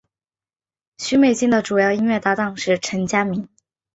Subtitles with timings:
[0.97, 3.47] 许美静的主要音乐搭档是陈佳明。